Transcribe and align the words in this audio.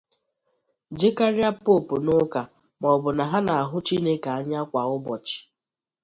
jekarịa 0.99 1.49
poopu 1.63 1.95
n'ụka 2.05 2.41
maọbụ 2.81 3.09
na 3.17 3.23
ha 3.31 3.39
na-ahụzị 3.45 3.85
Chineke 3.87 4.29
anya 4.37 4.59
kwa 4.71 4.81
ụbọchị 4.95 5.37